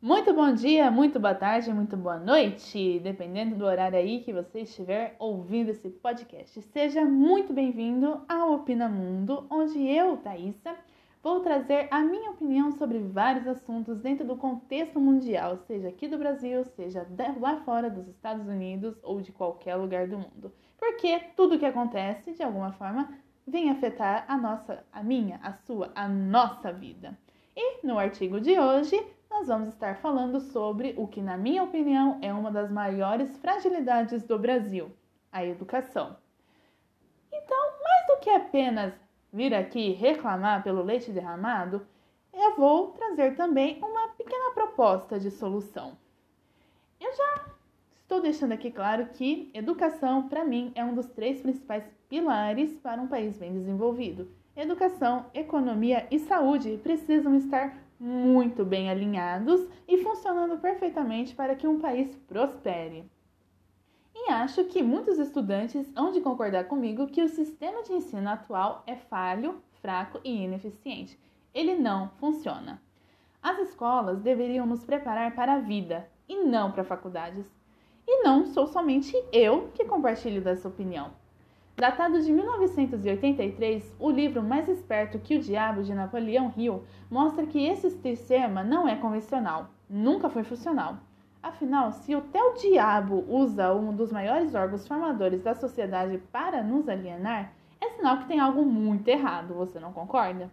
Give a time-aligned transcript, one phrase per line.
[0.00, 4.60] Muito bom dia, muito boa tarde, muito boa noite, dependendo do horário aí que você
[4.60, 6.62] estiver ouvindo esse podcast.
[6.62, 10.76] Seja muito bem-vindo ao Opina Mundo, onde eu, Thaisa,
[11.20, 16.16] vou trazer a minha opinião sobre vários assuntos dentro do contexto mundial, seja aqui do
[16.16, 17.04] Brasil, seja
[17.40, 20.52] lá fora dos Estados Unidos ou de qualquer lugar do mundo.
[20.78, 23.12] Porque tudo que acontece, de alguma forma,
[23.44, 27.18] vem afetar a nossa, a minha, a sua, a nossa vida.
[27.56, 29.04] E no artigo de hoje,
[29.38, 34.24] nós vamos estar falando sobre o que, na minha opinião, é uma das maiores fragilidades
[34.24, 34.90] do Brasil:
[35.30, 36.16] a educação.
[37.32, 38.92] Então, mais do que apenas
[39.32, 41.86] vir aqui reclamar pelo leite derramado,
[42.34, 45.96] eu vou trazer também uma pequena proposta de solução.
[47.00, 47.44] Eu já
[48.02, 53.00] estou deixando aqui claro que educação, para mim, é um dos três principais pilares para
[53.00, 54.28] um país bem desenvolvido.
[54.56, 61.80] Educação, economia e saúde precisam estar muito bem alinhados e funcionando perfeitamente para que um
[61.80, 63.10] país prospere.
[64.14, 68.82] E acho que muitos estudantes hão de concordar comigo que o sistema de ensino atual
[68.86, 71.18] é falho, fraco e ineficiente.
[71.54, 72.82] Ele não funciona.
[73.42, 77.46] As escolas deveriam nos preparar para a vida e não para faculdades.
[78.06, 81.12] E não sou somente eu que compartilho dessa opinião.
[81.78, 87.64] Datado de 1983, o livro Mais Esperto que o Diabo de Napoleão Hill mostra que
[87.64, 90.96] esse sistema não é convencional, nunca foi funcional.
[91.40, 96.88] Afinal, se o teu diabo usa um dos maiores órgãos formadores da sociedade para nos
[96.88, 100.50] alienar, é sinal que tem algo muito errado, você não concorda?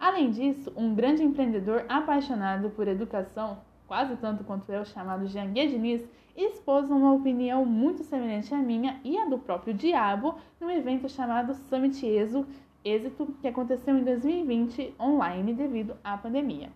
[0.00, 6.06] Além disso, um grande empreendedor apaixonado por educação quase tanto quanto eu, chamado Jean Guediniz,
[6.36, 11.54] expôs uma opinião muito semelhante à minha e à do próprio Diabo num evento chamado
[11.54, 12.46] Summit Exo,
[12.84, 16.70] êxito que aconteceu em 2020 online devido à pandemia.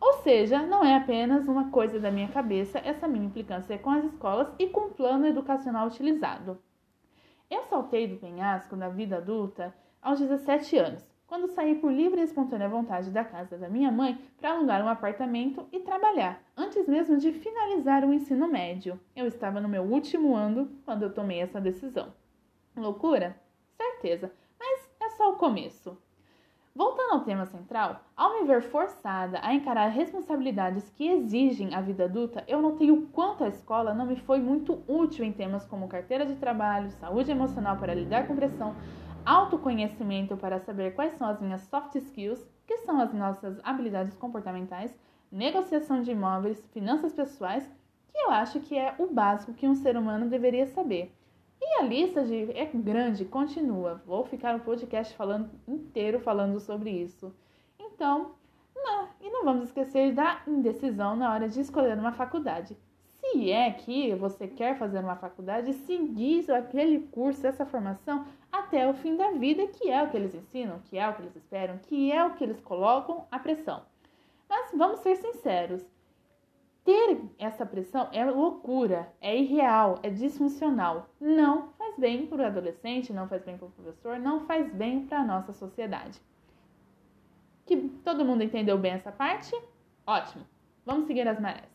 [0.00, 4.04] Ou seja, não é apenas uma coisa da minha cabeça essa minha implicância com as
[4.04, 6.58] escolas e com o plano educacional utilizado.
[7.50, 12.24] Eu saltei do penhasco na vida adulta aos 17 anos, quando saí por livre e
[12.24, 17.18] espontânea vontade da casa da minha mãe para alugar um apartamento e trabalhar, antes mesmo
[17.18, 18.98] de finalizar o ensino médio.
[19.14, 22.14] Eu estava no meu último ano quando eu tomei essa decisão.
[22.74, 23.36] Loucura?
[23.76, 25.96] Certeza, mas é só o começo.
[26.74, 32.04] Voltando ao tema central, ao me ver forçada a encarar responsabilidades que exigem a vida
[32.04, 35.88] adulta, eu notei o quanto a escola não me foi muito útil em temas como
[35.88, 38.76] carteira de trabalho, saúde emocional para lidar com pressão,
[39.28, 44.98] autoconhecimento para saber quais são as minhas soft skills, que são as nossas habilidades comportamentais,
[45.30, 47.70] negociação de imóveis, finanças pessoais,
[48.10, 51.14] que eu acho que é o básico que um ser humano deveria saber.
[51.60, 54.02] E a lista de é grande, continua.
[54.06, 57.30] Vou ficar o podcast falando inteiro falando sobre isso.
[57.78, 58.30] Então,
[58.74, 62.74] não, e não vamos esquecer da indecisão na hora de escolher uma faculdade.
[63.04, 68.24] Se é que você quer fazer uma faculdade, seguir aquele curso, essa formação
[68.68, 71.22] até o fim da vida, que é o que eles ensinam, que é o que
[71.22, 73.82] eles esperam, que é o que eles colocam a pressão.
[74.46, 75.82] Mas vamos ser sinceros,
[76.84, 81.08] ter essa pressão é loucura, é irreal, é disfuncional.
[81.18, 85.06] Não faz bem para o adolescente, não faz bem para o professor, não faz bem
[85.06, 86.20] para a nossa sociedade.
[87.64, 89.54] Que todo mundo entendeu bem essa parte?
[90.06, 90.46] Ótimo.
[90.84, 91.68] Vamos seguir as marés.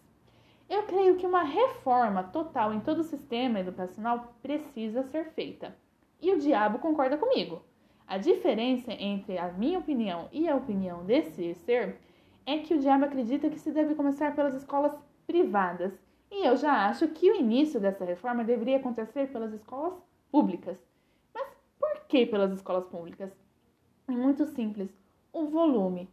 [0.69, 5.75] Eu creio que uma reforma total em todo o sistema educacional precisa ser feita.
[6.23, 7.61] E o diabo concorda comigo.
[8.07, 11.97] A diferença entre a minha opinião e a opinião desse ser
[12.45, 14.93] é que o diabo acredita que se deve começar pelas escolas
[15.27, 15.91] privadas.
[16.31, 20.01] E eu já acho que o início dessa reforma deveria acontecer pelas escolas
[20.31, 20.77] públicas.
[21.35, 21.45] Mas
[21.77, 23.29] por que pelas escolas públicas?
[24.07, 24.89] É muito simples.
[25.33, 26.09] O volume.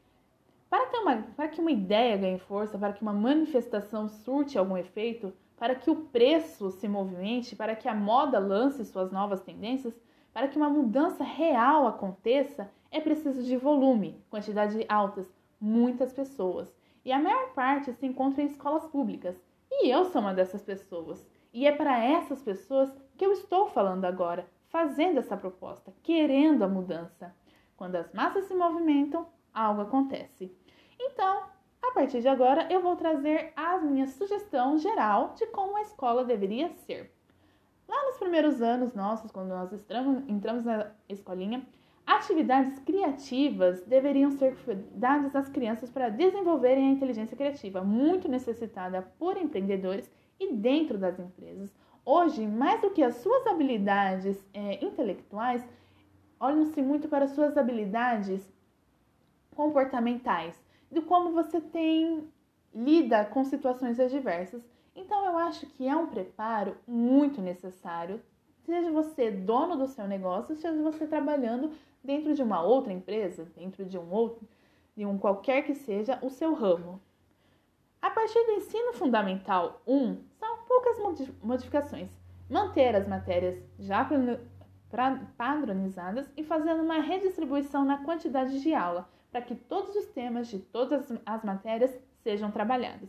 [0.68, 4.76] Para, ter uma, para que uma ideia ganhe força, para que uma manifestação surte algum
[4.76, 9.94] efeito, para que o preço se movimente, para que a moda lance suas novas tendências,
[10.32, 16.74] para que uma mudança real aconteça, é preciso de volume, quantidade altas, muitas pessoas.
[17.04, 19.36] E a maior parte se encontra em escolas públicas.
[19.70, 21.28] E eu sou uma dessas pessoas.
[21.52, 26.68] E é para essas pessoas que eu estou falando agora, fazendo essa proposta, querendo a
[26.68, 27.36] mudança.
[27.76, 30.50] Quando as massas se movimentam, algo acontece.
[30.98, 31.49] Então,
[31.90, 36.24] a partir de agora, eu vou trazer a minha sugestão geral de como a escola
[36.24, 37.12] deveria ser.
[37.88, 39.72] Lá nos primeiros anos nossos, quando nós
[40.28, 41.66] entramos na escolinha,
[42.06, 44.56] atividades criativas deveriam ser
[44.94, 50.08] dadas às crianças para desenvolverem a inteligência criativa, muito necessitada por empreendedores
[50.38, 51.68] e dentro das empresas.
[52.04, 55.66] Hoje, mais do que as suas habilidades é, intelectuais,
[56.38, 58.48] olham-se muito para as suas habilidades
[59.54, 60.56] comportamentais,
[60.90, 62.28] de como você tem
[62.74, 64.62] lida com situações adversas.
[64.94, 68.20] Então eu acho que é um preparo muito necessário,
[68.64, 71.72] seja você dono do seu negócio, seja você trabalhando
[72.02, 74.46] dentro de uma outra empresa, dentro de um outro,
[74.96, 77.00] de um qualquer que seja o seu ramo.
[78.02, 80.98] A partir do ensino fundamental 1, são poucas
[81.42, 82.08] modificações.
[82.48, 84.08] Manter as matérias já
[85.36, 90.58] padronizadas e fazendo uma redistribuição na quantidade de aula, para que todos os temas de
[90.58, 93.08] todas as matérias sejam trabalhados.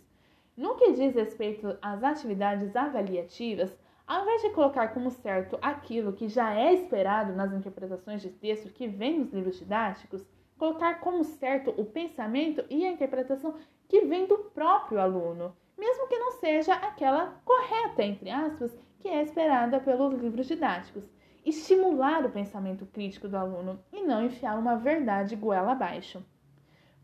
[0.56, 3.76] No que diz respeito às atividades avaliativas,
[4.06, 8.74] ao invés de colocar como certo aquilo que já é esperado nas interpretações de texto
[8.74, 10.26] que vem nos livros didáticos,
[10.58, 13.56] colocar como certo o pensamento e a interpretação
[13.88, 19.24] que vem do próprio aluno, mesmo que não seja aquela correta, entre aspas, que é
[19.24, 21.04] esperada pelos livros didáticos.
[21.44, 26.24] Estimular o pensamento crítico do aluno e não enfiar uma verdade goela abaixo.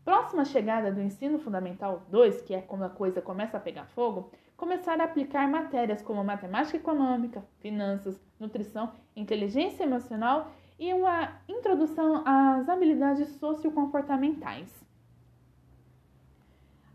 [0.04, 4.30] Próxima chegada do ensino fundamental 2, que é quando a coisa começa a pegar fogo,
[4.56, 12.68] começar a aplicar matérias como matemática econômica, finanças, nutrição, inteligência emocional e uma introdução às
[12.68, 14.72] habilidades sociocomportamentais.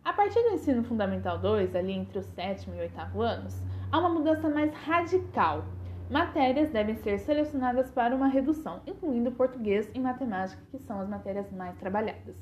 [0.04, 3.56] A partir do ensino fundamental 2, ali entre o sétimo e o oitavo anos,
[3.92, 5.64] há uma mudança mais radical.
[6.14, 11.52] Matérias devem ser selecionadas para uma redução, incluindo português e matemática, que são as matérias
[11.52, 12.36] mais trabalhadas.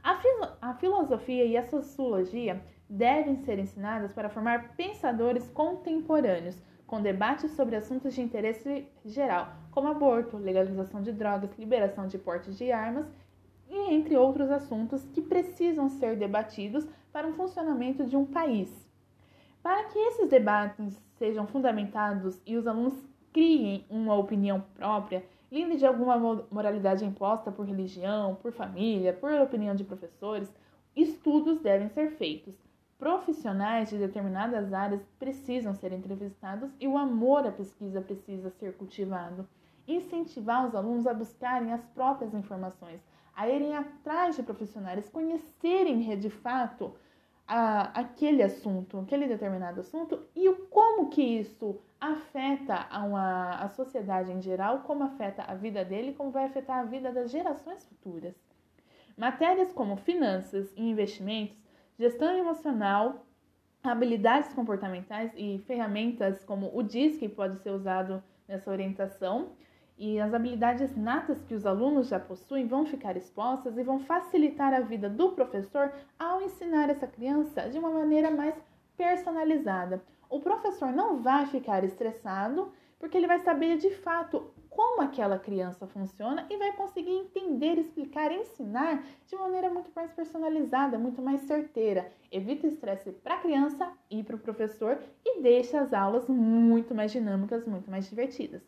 [0.00, 0.16] A,
[0.60, 7.74] a filosofia e a sociologia devem ser ensinadas para formar pensadores contemporâneos, com debates sobre
[7.74, 13.08] assuntos de interesse geral, como aborto, legalização de drogas, liberação de portes de armas
[13.68, 18.86] e entre outros assuntos que precisam ser debatidos para o funcionamento de um país.
[19.64, 22.94] Para que esses debates sejam fundamentados e os alunos
[23.36, 25.22] criem uma opinião própria,
[25.52, 30.50] livre de alguma moralidade imposta por religião, por família, por opinião de professores,
[30.96, 32.54] estudos devem ser feitos
[32.98, 39.46] Profissionais de determinadas áreas precisam ser entrevistados e o amor à pesquisa precisa ser cultivado.
[39.86, 42.98] Incentivar os alunos a buscarem as próprias informações,
[43.34, 46.94] a irem atrás de profissionais, conhecerem de fato
[47.46, 53.68] a, aquele assunto, aquele determinado assunto e o como que isso afeta a, uma, a
[53.68, 57.84] sociedade em geral, como afeta a vida dele, como vai afetar a vida das gerações
[57.86, 58.34] futuras.
[59.16, 61.56] Matérias como finanças e investimentos
[61.98, 63.24] gestão emocional,
[63.82, 69.50] habilidades comportamentais e ferramentas como o DIS, que pode ser usado nessa orientação,
[69.98, 74.74] e as habilidades natas que os alunos já possuem vão ficar expostas e vão facilitar
[74.74, 78.54] a vida do professor ao ensinar essa criança de uma maneira mais
[78.94, 80.02] personalizada.
[80.28, 85.86] O professor não vai ficar estressado porque ele vai saber de fato como aquela criança
[85.86, 92.12] funciona e vai conseguir entender, explicar, ensinar de maneira muito mais personalizada, muito mais certeira.
[92.30, 97.10] Evita estresse para a criança e para o professor e deixa as aulas muito mais
[97.10, 98.62] dinâmicas, muito mais divertidas.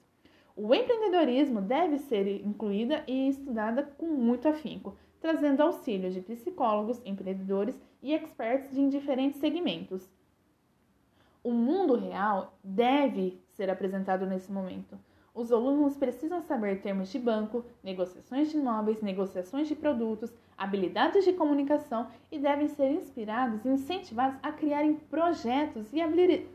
[0.57, 7.81] O empreendedorismo deve ser incluída e estudada com muito afinco, trazendo auxílio de psicólogos, empreendedores
[8.03, 10.09] e experts de diferentes segmentos.
[11.49, 14.99] O mundo real deve ser apresentado nesse momento
[15.39, 21.33] os alunos precisam saber termos de banco, negociações de imóveis, negociações de produtos, habilidades de
[21.33, 26.01] comunicação e devem ser inspirados e incentivados a criarem projetos e,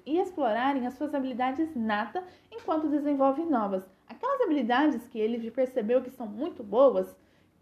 [0.05, 2.21] e explorarem as suas habilidades nata
[2.51, 3.89] enquanto desenvolvem novas.
[4.05, 7.15] Aquelas habilidades que ele percebeu que são muito boas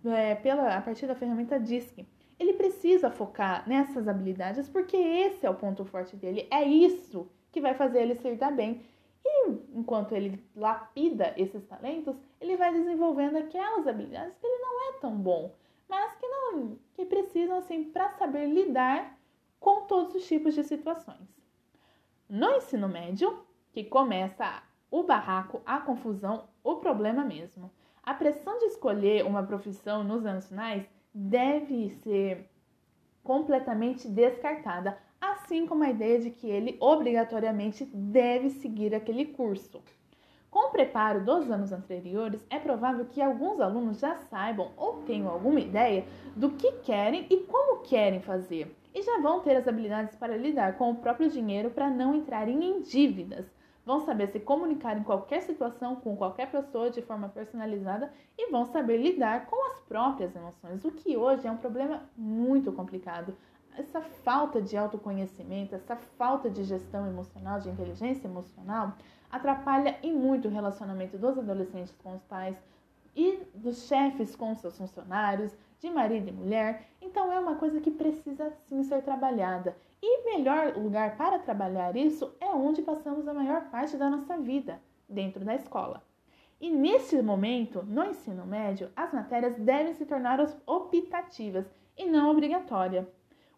[0.03, 2.03] é, pela, a partir da ferramenta DISC.
[2.41, 6.48] Ele precisa focar nessas habilidades porque esse é o ponto forte dele.
[6.50, 8.81] É isso que vai fazer ele se dar bem
[9.24, 14.93] e enquanto ele lapida esses talentos, ele vai desenvolvendo aquelas habilidades que ele não é
[15.00, 15.53] tão bom,
[15.88, 19.15] mas que não que precisam assim para saber lidar
[19.60, 21.29] com todos os tipos de situações.
[22.27, 27.71] No ensino médio, que começa o barraco, a confusão, o problema mesmo.
[28.01, 32.50] A pressão de escolher uma profissão nos anos finais deve ser
[33.24, 39.82] completamente descartada assim como a ideia de que ele obrigatoriamente deve seguir aquele curso.
[40.50, 45.30] Com o preparo dos anos anteriores, é provável que alguns alunos já saibam ou tenham
[45.30, 46.03] alguma ideia
[46.36, 50.77] do que querem e como querem fazer, e já vão ter as habilidades para lidar
[50.77, 53.46] com o próprio dinheiro para não entrarem em dívidas.
[53.86, 58.65] Vão saber se comunicar em qualquer situação com qualquer pessoa de forma personalizada e vão
[58.65, 59.61] saber lidar com
[59.91, 63.36] próprias emoções, o que hoje é um problema muito complicado
[63.77, 68.93] essa falta de autoconhecimento, essa falta de gestão emocional, de inteligência emocional,
[69.29, 72.55] atrapalha e muito o relacionamento dos adolescentes com os pais
[73.13, 76.88] e dos chefes com seus funcionários, de marido e mulher.
[77.01, 79.75] Então é uma coisa que precisa sim ser trabalhada.
[80.01, 84.81] E melhor lugar para trabalhar isso é onde passamos a maior parte da nossa vida,
[85.10, 86.01] dentro da escola.
[86.62, 91.65] E nesse momento, no ensino médio, as matérias devem se tornar optativas
[91.98, 93.08] e não obrigatórias.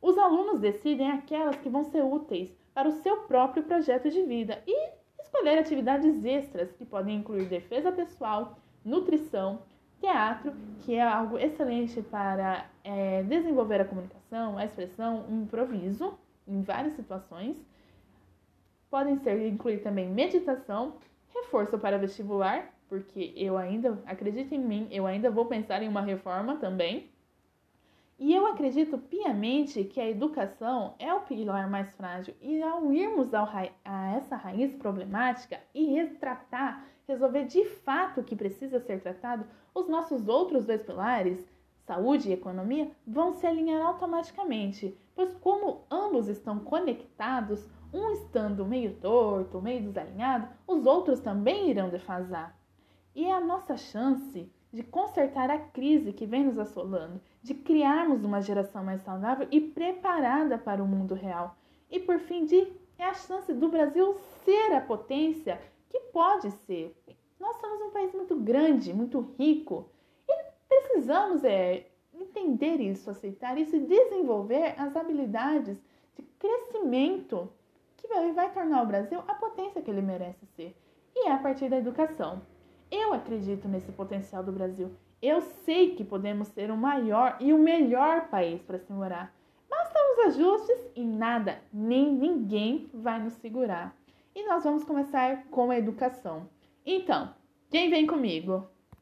[0.01, 4.63] Os alunos decidem aquelas que vão ser úteis para o seu próprio projeto de vida
[4.65, 4.91] e
[5.21, 9.63] escolher atividades extras que podem incluir defesa pessoal, nutrição,
[9.99, 16.17] teatro, que é algo excelente para é, desenvolver a comunicação, a expressão, o improviso
[16.47, 17.57] em várias situações.
[18.89, 20.95] Podem ser incluir também meditação,
[21.33, 26.01] reforço para vestibular, porque eu ainda acredito em mim, eu ainda vou pensar em uma
[26.01, 27.09] reforma também.
[28.19, 33.33] E eu acredito piamente que a educação é o pilar mais frágil e ao irmos
[33.33, 33.49] ao
[33.83, 39.89] a essa raiz problemática e retratar, resolver de fato o que precisa ser tratado, os
[39.89, 41.43] nossos outros dois pilares,
[41.87, 48.93] saúde e economia, vão se alinhar automaticamente, pois como ambos estão conectados, um estando meio
[48.97, 52.55] torto, meio desalinhado, os outros também irão defasar.
[53.15, 58.23] E é a nossa chance de consertar a crise que vem nos assolando, de criarmos
[58.23, 61.55] uma geração mais saudável e preparada para o mundo real.
[61.91, 66.95] E por fim, de é a chance do Brasil ser a potência que pode ser.
[67.39, 69.89] Nós somos um país muito grande, muito rico
[70.27, 70.33] e
[70.67, 75.77] precisamos é, entender isso, aceitar isso e desenvolver as habilidades
[76.15, 77.51] de crescimento
[77.97, 80.75] que vai, vai tornar o Brasil a potência que ele merece ser.
[81.15, 82.41] E é a partir da educação.
[82.95, 84.91] Eu acredito nesse potencial do Brasil.
[85.19, 89.33] Eu sei que podemos ser o maior e o melhor país para se morar.
[89.67, 93.97] Basta os ajustes e nada, nem ninguém vai nos segurar.
[94.35, 96.47] E nós vamos começar com a educação.
[96.85, 97.33] Então,
[97.71, 98.69] quem vem comigo?